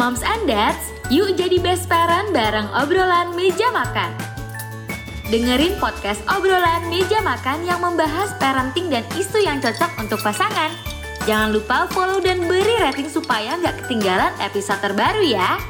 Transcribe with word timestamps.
Moms 0.00 0.24
and 0.24 0.48
Dads, 0.48 0.96
yuk 1.12 1.36
jadi 1.36 1.60
best 1.60 1.84
parent 1.84 2.32
bareng 2.32 2.72
obrolan 2.72 3.36
meja 3.36 3.68
makan. 3.68 4.08
Dengerin 5.28 5.76
podcast 5.76 6.24
obrolan 6.24 6.88
meja 6.88 7.20
makan 7.20 7.68
yang 7.68 7.84
membahas 7.84 8.32
parenting 8.40 8.88
dan 8.88 9.04
isu 9.20 9.44
yang 9.44 9.60
cocok 9.60 9.92
untuk 10.00 10.16
pasangan. 10.24 10.72
Jangan 11.28 11.52
lupa 11.52 11.84
follow 11.92 12.16
dan 12.16 12.48
beri 12.48 12.80
rating 12.80 13.12
supaya 13.12 13.60
nggak 13.60 13.84
ketinggalan 13.84 14.32
episode 14.40 14.80
terbaru 14.80 15.20
ya. 15.20 15.60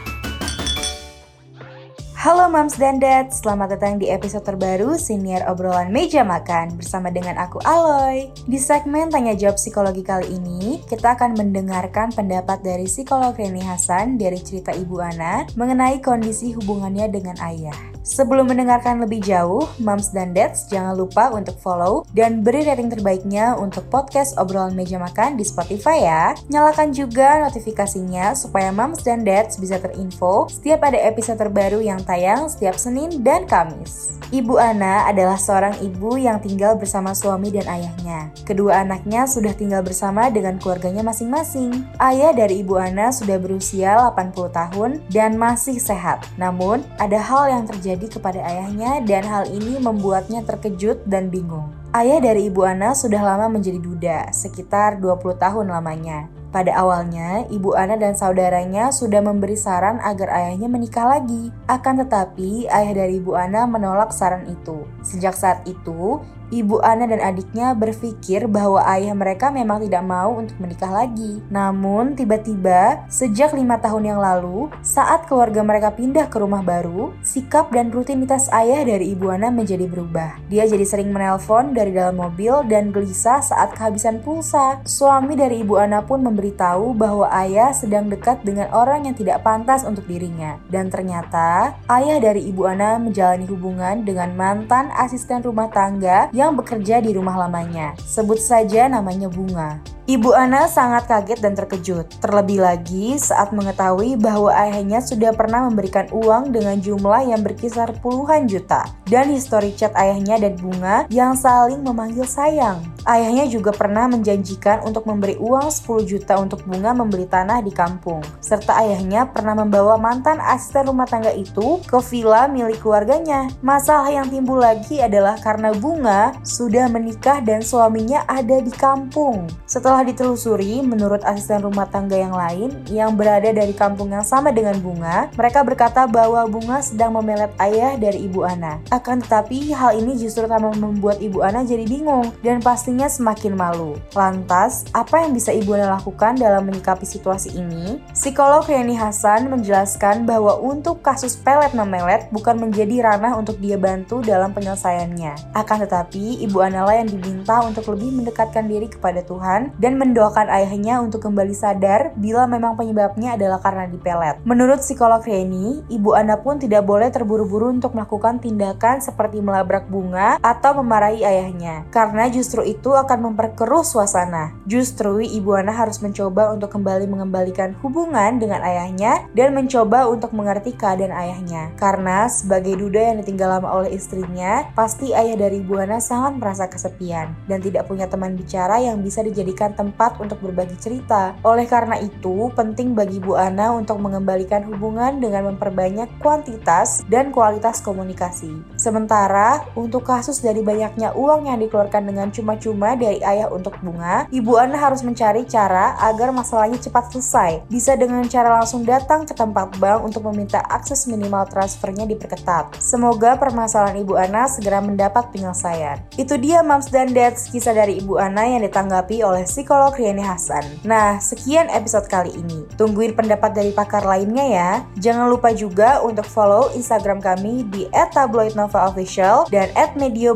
Halo 2.20 2.52
Moms 2.52 2.76
dan 2.76 3.00
Dad, 3.00 3.32
selamat 3.32 3.80
datang 3.80 3.96
di 3.96 4.12
episode 4.12 4.44
terbaru 4.44 4.92
Senior 5.00 5.40
Obrolan 5.48 5.88
Meja 5.88 6.20
Makan 6.20 6.76
bersama 6.76 7.08
dengan 7.08 7.40
aku 7.40 7.64
Aloy. 7.64 8.28
Di 8.44 8.60
segmen 8.60 9.08
Tanya 9.08 9.32
Jawab 9.32 9.56
Psikologi 9.56 10.04
kali 10.04 10.36
ini, 10.36 10.84
kita 10.84 11.16
akan 11.16 11.32
mendengarkan 11.32 12.12
pendapat 12.12 12.60
dari 12.60 12.84
psikolog 12.84 13.32
Reni 13.32 13.64
Hasan 13.64 14.20
dari 14.20 14.36
cerita 14.36 14.68
Ibu 14.68 15.00
Ana 15.00 15.48
mengenai 15.56 16.04
kondisi 16.04 16.52
hubungannya 16.52 17.08
dengan 17.08 17.40
ayah. 17.40 17.99
Sebelum 18.00 18.48
mendengarkan 18.48 19.04
lebih 19.04 19.20
jauh, 19.20 19.68
Moms 19.76 20.08
dan 20.16 20.32
Dads 20.32 20.72
jangan 20.72 20.96
lupa 20.96 21.28
untuk 21.36 21.60
follow 21.60 22.08
dan 22.16 22.40
beri 22.40 22.64
rating 22.64 22.88
terbaiknya 22.88 23.60
untuk 23.60 23.84
podcast 23.92 24.40
obrolan 24.40 24.72
meja 24.72 24.96
makan 24.96 25.36
di 25.36 25.44
Spotify 25.44 26.08
ya. 26.08 26.24
Nyalakan 26.48 26.96
juga 26.96 27.44
notifikasinya 27.44 28.32
supaya 28.32 28.72
Moms 28.72 29.04
dan 29.04 29.20
Dads 29.20 29.60
bisa 29.60 29.76
terinfo 29.76 30.48
setiap 30.48 30.80
ada 30.88 30.96
episode 30.96 31.36
terbaru 31.36 31.84
yang 31.84 32.00
tayang 32.00 32.48
setiap 32.48 32.80
Senin 32.80 33.20
dan 33.20 33.44
Kamis. 33.44 34.16
Ibu 34.32 34.56
Ana 34.56 35.10
adalah 35.10 35.36
seorang 35.36 35.76
ibu 35.84 36.16
yang 36.16 36.40
tinggal 36.40 36.80
bersama 36.80 37.12
suami 37.12 37.52
dan 37.52 37.68
ayahnya. 37.68 38.32
Kedua 38.48 38.80
anaknya 38.80 39.28
sudah 39.28 39.52
tinggal 39.52 39.84
bersama 39.84 40.32
dengan 40.32 40.56
keluarganya 40.56 41.02
masing-masing. 41.04 41.84
Ayah 41.98 42.32
dari 42.32 42.62
Ibu 42.62 42.78
Ana 42.78 43.10
sudah 43.10 43.42
berusia 43.42 43.98
80 44.14 44.54
tahun 44.54 44.90
dan 45.10 45.34
masih 45.34 45.82
sehat. 45.82 46.24
Namun, 46.38 46.86
ada 47.02 47.18
hal 47.18 47.50
yang 47.50 47.64
terjadi 47.66 47.89
terjadi 47.90 48.22
kepada 48.22 48.40
ayahnya 48.46 49.02
dan 49.02 49.26
hal 49.26 49.50
ini 49.50 49.82
membuatnya 49.82 50.46
terkejut 50.46 51.02
dan 51.10 51.26
bingung. 51.26 51.74
Ayah 51.90 52.22
dari 52.22 52.46
Ibu 52.46 52.62
Ana 52.62 52.94
sudah 52.94 53.18
lama 53.18 53.50
menjadi 53.50 53.82
duda, 53.82 54.30
sekitar 54.30 55.02
20 55.02 55.34
tahun 55.34 55.74
lamanya. 55.74 56.30
Pada 56.54 56.70
awalnya, 56.78 57.50
Ibu 57.50 57.74
Ana 57.74 57.98
dan 57.98 58.14
saudaranya 58.14 58.94
sudah 58.94 59.18
memberi 59.18 59.58
saran 59.58 59.98
agar 59.98 60.30
ayahnya 60.30 60.70
menikah 60.70 61.02
lagi. 61.02 61.50
Akan 61.66 61.98
tetapi, 61.98 62.70
ayah 62.70 62.94
dari 62.94 63.18
Ibu 63.18 63.34
Ana 63.34 63.66
menolak 63.66 64.14
saran 64.14 64.46
itu. 64.46 64.86
Sejak 65.10 65.34
saat 65.34 65.66
itu, 65.66 66.22
Ibu 66.50 66.82
Ana 66.82 67.06
dan 67.06 67.22
adiknya 67.22 67.78
berpikir 67.78 68.50
bahwa 68.50 68.82
ayah 68.90 69.14
mereka 69.14 69.54
memang 69.54 69.86
tidak 69.86 70.02
mau 70.02 70.34
untuk 70.34 70.58
menikah 70.58 70.90
lagi. 70.90 71.38
Namun, 71.46 72.18
tiba-tiba, 72.18 73.06
sejak 73.06 73.54
lima 73.54 73.78
tahun 73.78 74.10
yang 74.10 74.18
lalu, 74.18 74.66
saat 74.82 75.30
keluarga 75.30 75.62
mereka 75.62 75.94
pindah 75.94 76.26
ke 76.26 76.42
rumah 76.42 76.66
baru, 76.66 77.14
sikap 77.22 77.70
dan 77.70 77.94
rutinitas 77.94 78.50
ayah 78.50 78.82
dari 78.82 79.14
Ibu 79.14 79.30
Ana 79.30 79.54
menjadi 79.54 79.86
berubah. 79.86 80.42
Dia 80.50 80.66
jadi 80.66 80.82
sering 80.82 81.14
menelpon 81.14 81.70
dari 81.70 81.94
dalam 81.94 82.18
mobil 82.18 82.66
dan 82.66 82.90
gelisah 82.90 83.38
saat 83.46 83.70
kehabisan 83.78 84.18
pulsa. 84.18 84.82
Suami 84.82 85.38
dari 85.38 85.62
Ibu 85.62 85.78
Ana 85.78 86.02
pun 86.02 86.18
memberitahu 86.26 86.98
bahwa 86.98 87.30
ayah 87.46 87.70
sedang 87.70 88.10
dekat 88.10 88.42
dengan 88.42 88.74
orang 88.74 89.06
yang 89.06 89.14
tidak 89.14 89.46
pantas 89.46 89.86
untuk 89.86 90.02
dirinya. 90.10 90.58
Dan 90.66 90.90
ternyata, 90.90 91.78
ayah 91.86 92.18
dari 92.18 92.50
Ibu 92.50 92.66
Ana 92.66 92.98
menjalani 92.98 93.46
hubungan 93.46 94.02
dengan 94.02 94.34
mantan 94.34 94.90
asisten 95.00 95.40
rumah 95.40 95.72
tangga 95.72 96.28
yang 96.36 96.52
bekerja 96.52 97.00
di 97.00 97.16
rumah 97.16 97.40
lamanya. 97.40 97.96
Sebut 98.04 98.36
saja 98.36 98.84
namanya 98.84 99.32
Bunga. 99.32 99.80
Ibu 100.10 100.34
Ana 100.34 100.66
sangat 100.66 101.06
kaget 101.06 101.38
dan 101.38 101.54
terkejut, 101.54 102.18
terlebih 102.18 102.58
lagi 102.58 103.14
saat 103.14 103.54
mengetahui 103.54 104.18
bahwa 104.18 104.50
ayahnya 104.50 104.98
sudah 104.98 105.30
pernah 105.30 105.70
memberikan 105.70 106.10
uang 106.10 106.50
dengan 106.50 106.82
jumlah 106.82 107.30
yang 107.30 107.46
berkisar 107.46 107.94
puluhan 108.02 108.50
juta, 108.50 108.90
dan 109.06 109.30
histori 109.30 109.70
chat 109.70 109.94
ayahnya 109.94 110.42
dan 110.42 110.58
Bunga 110.58 111.06
yang 111.14 111.38
saling 111.38 111.86
memanggil 111.86 112.26
sayang. 112.26 112.82
Ayahnya 113.06 113.46
juga 113.46 113.70
pernah 113.70 114.10
menjanjikan 114.10 114.82
untuk 114.82 115.06
memberi 115.06 115.38
uang 115.38 115.70
10 115.70 116.02
juta 116.02 116.42
untuk 116.42 116.66
Bunga 116.66 116.90
membeli 116.90 117.30
tanah 117.30 117.62
di 117.62 117.70
kampung, 117.70 118.18
serta 118.42 118.82
ayahnya 118.82 119.30
pernah 119.30 119.54
membawa 119.54 119.94
mantan 119.94 120.42
asisten 120.42 120.90
rumah 120.90 121.06
tangga 121.06 121.30
itu 121.30 121.78
ke 121.86 122.02
villa 122.10 122.50
milik 122.50 122.82
keluarganya. 122.82 123.46
Masalah 123.62 124.10
yang 124.10 124.26
timbul 124.26 124.58
lagi 124.58 124.98
adalah 124.98 125.38
karena 125.38 125.70
Bunga 125.70 126.34
sudah 126.42 126.90
menikah 126.90 127.38
dan 127.46 127.62
suaminya 127.62 128.26
ada 128.26 128.58
di 128.58 128.74
kampung. 128.74 129.46
Setelah 129.70 129.99
setelah 130.00 130.16
ditelusuri, 130.16 130.80
menurut 130.80 131.20
asisten 131.28 131.60
rumah 131.60 131.84
tangga 131.84 132.16
yang 132.16 132.32
lain 132.32 132.72
yang 132.88 133.12
berada 133.20 133.52
dari 133.52 133.76
kampung 133.76 134.16
yang 134.16 134.24
sama 134.24 134.48
dengan 134.48 134.80
Bunga, 134.80 135.28
mereka 135.36 135.60
berkata 135.60 136.08
bahwa 136.08 136.40
Bunga 136.48 136.80
sedang 136.80 137.20
memelet 137.20 137.52
ayah 137.60 138.00
dari 138.00 138.24
Ibu 138.24 138.40
Ana. 138.40 138.80
Akan 138.88 139.20
tetapi, 139.20 139.76
hal 139.76 140.00
ini 140.00 140.16
justru 140.16 140.48
tambah 140.48 140.72
membuat 140.80 141.20
Ibu 141.20 141.44
Ana 141.44 141.68
jadi 141.68 141.84
bingung 141.84 142.32
dan 142.40 142.64
pastinya 142.64 143.12
semakin 143.12 143.52
malu. 143.52 144.00
Lantas, 144.16 144.88
apa 144.96 145.20
yang 145.20 145.36
bisa 145.36 145.52
Ibu 145.52 145.76
Ana 145.76 146.00
lakukan 146.00 146.40
dalam 146.40 146.64
menyikapi 146.64 147.04
situasi 147.04 147.60
ini? 147.60 148.00
Psikolog 148.16 148.64
Yani 148.72 148.96
Hasan 148.96 149.52
menjelaskan 149.52 150.24
bahwa 150.24 150.56
untuk 150.64 151.04
kasus 151.04 151.36
pelet 151.36 151.76
memelet 151.76 152.32
bukan 152.32 152.56
menjadi 152.56 153.04
ranah 153.04 153.36
untuk 153.36 153.60
dia 153.60 153.76
bantu 153.76 154.24
dalam 154.24 154.56
penyelesaiannya. 154.56 155.52
Akan 155.52 155.84
tetapi, 155.84 156.40
Ibu 156.48 156.56
Ana 156.64 156.88
lah 156.88 157.04
yang 157.04 157.12
diminta 157.12 157.60
untuk 157.60 157.92
lebih 157.92 158.16
mendekatkan 158.16 158.64
diri 158.64 158.88
kepada 158.88 159.20
Tuhan 159.20 159.76
dan 159.76 159.89
dan 159.90 159.98
mendoakan 159.98 160.46
ayahnya 160.54 161.02
untuk 161.02 161.26
kembali 161.26 161.50
sadar 161.50 162.14
bila 162.14 162.46
memang 162.46 162.78
penyebabnya 162.78 163.34
adalah 163.34 163.58
karena 163.58 163.90
dipelet. 163.90 164.38
Menurut 164.46 164.78
psikolog 164.78 165.18
Reni, 165.18 165.82
ibu 165.90 166.14
Anda 166.14 166.38
pun 166.38 166.62
tidak 166.62 166.86
boleh 166.86 167.10
terburu-buru 167.10 167.74
untuk 167.74 167.98
melakukan 167.98 168.38
tindakan 168.38 169.02
seperti 169.02 169.42
melabrak 169.42 169.90
bunga 169.90 170.38
atau 170.38 170.78
memarahi 170.78 171.26
ayahnya, 171.26 171.90
karena 171.90 172.30
justru 172.30 172.62
itu 172.62 172.94
akan 172.94 173.34
memperkeruh 173.34 173.82
suasana. 173.82 174.54
Justru 174.70 175.26
ibu 175.26 175.58
Anda 175.58 175.74
harus 175.74 175.98
mencoba 175.98 176.54
untuk 176.54 176.70
kembali 176.70 177.10
mengembalikan 177.10 177.74
hubungan 177.82 178.38
dengan 178.38 178.62
ayahnya 178.62 179.26
dan 179.34 179.58
mencoba 179.58 180.06
untuk 180.06 180.30
mengerti 180.30 180.70
keadaan 180.70 181.10
ayahnya. 181.10 181.74
Karena 181.74 182.30
sebagai 182.30 182.78
duda 182.78 183.10
yang 183.10 183.26
ditinggal 183.26 183.58
lama 183.58 183.74
oleh 183.74 183.90
istrinya, 183.98 184.70
pasti 184.78 185.10
ayah 185.10 185.34
dari 185.34 185.58
ibu 185.58 185.74
Ana 185.82 185.98
sangat 185.98 186.38
merasa 186.38 186.70
kesepian 186.70 187.34
dan 187.50 187.58
tidak 187.58 187.90
punya 187.90 188.06
teman 188.06 188.38
bicara 188.38 188.78
yang 188.78 189.02
bisa 189.02 189.26
dijadikan 189.26 189.69
tempat 189.74 190.18
untuk 190.22 190.40
berbagi 190.40 190.76
cerita. 190.80 191.34
Oleh 191.44 191.66
karena 191.66 191.98
itu, 192.00 192.48
penting 192.54 192.94
bagi 192.96 193.20
Bu 193.20 193.36
Ana 193.36 193.74
untuk 193.74 194.00
mengembalikan 194.00 194.64
hubungan 194.66 195.20
dengan 195.20 195.52
memperbanyak 195.52 196.20
kuantitas 196.22 197.04
dan 197.06 197.30
kualitas 197.30 197.84
komunikasi. 197.84 198.50
Sementara, 198.74 199.64
untuk 199.76 200.06
kasus 200.08 200.40
dari 200.40 200.64
banyaknya 200.64 201.12
uang 201.12 201.50
yang 201.50 201.58
dikeluarkan 201.60 202.08
dengan 202.08 202.28
cuma-cuma 202.32 202.96
dari 202.96 203.20
ayah 203.20 203.52
untuk 203.52 203.76
bunga, 203.84 204.24
Ibu 204.30 204.52
Ana 204.56 204.80
harus 204.80 205.04
mencari 205.04 205.44
cara 205.44 205.94
agar 206.00 206.32
masalahnya 206.32 206.80
cepat 206.80 207.12
selesai. 207.12 207.66
Bisa 207.68 207.94
dengan 207.94 208.24
cara 208.26 208.56
langsung 208.56 208.82
datang 208.86 209.28
ke 209.28 209.36
tempat 209.36 209.76
bank 209.76 210.06
untuk 210.06 210.24
meminta 210.32 210.64
akses 210.70 211.04
minimal 211.10 211.44
transfernya 211.50 212.08
diperketat. 212.08 212.80
Semoga 212.80 213.36
permasalahan 213.36 214.00
Ibu 214.00 214.14
Ana 214.16 214.48
segera 214.48 214.80
mendapat 214.80 215.28
penyelesaian. 215.34 216.00
Itu 216.16 216.40
dia 216.40 216.64
Moms 216.64 216.88
dan 216.88 217.12
Dads 217.12 217.52
kisah 217.52 217.76
dari 217.76 218.00
Ibu 218.00 218.16
Ana 218.16 218.48
yang 218.48 218.62
ditanggapi 218.64 219.20
oleh 219.20 219.44
psikolog 219.44 219.59
psikolog 219.60 219.92
Riani 219.92 220.24
Hasan. 220.24 220.64
Nah, 220.88 221.20
sekian 221.20 221.68
episode 221.68 222.08
kali 222.08 222.32
ini. 222.32 222.64
Tungguin 222.80 223.12
pendapat 223.12 223.52
dari 223.52 223.76
pakar 223.76 224.08
lainnya 224.08 224.46
ya. 224.48 224.70
Jangan 224.96 225.28
lupa 225.28 225.52
juga 225.52 226.00
untuk 226.00 226.24
follow 226.24 226.72
Instagram 226.72 227.20
kami 227.20 227.68
di 227.68 227.84
@tabloidnovaofficial 227.92 229.52
dan 229.52 229.68
@medio. 230.00 230.32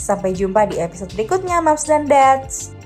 Sampai 0.00 0.32
jumpa 0.32 0.72
di 0.72 0.80
episode 0.80 1.12
berikutnya, 1.12 1.60
Maps 1.60 1.84
dan 1.84 2.08
Dads. 2.08 2.77